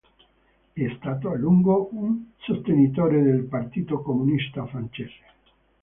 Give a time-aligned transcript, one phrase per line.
[0.73, 5.21] È stato a lungo un sostenitore del Partito Comunista Francese.